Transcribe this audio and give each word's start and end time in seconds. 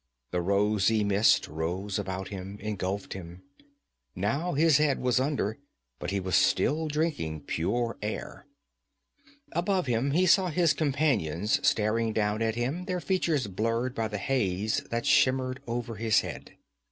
The 0.31 0.41
rosy 0.41 1.03
mist 1.03 1.47
rose 1.47 1.99
about 1.99 2.29
him, 2.29 2.57
engulfed 2.59 3.13
him. 3.13 3.43
Now 4.15 4.53
his 4.53 4.77
head 4.77 4.97
was 4.99 5.19
under, 5.19 5.59
but 5.99 6.09
he 6.09 6.19
was 6.19 6.35
still 6.35 6.87
drinking 6.87 7.41
pure 7.41 7.99
air. 8.01 8.47
Above 9.51 9.85
him 9.85 10.09
he 10.09 10.25
saw 10.25 10.47
his 10.49 10.73
companions 10.73 11.59
staring 11.61 12.13
down 12.13 12.41
at 12.41 12.55
him, 12.55 12.85
their 12.85 12.99
features 12.99 13.45
blurred 13.45 13.93
by 13.93 14.07
the 14.07 14.17
haze 14.17 14.77
that 14.89 15.05
shimmered 15.05 15.61
over 15.67 15.97
his 15.97 16.21
head. 16.21 16.55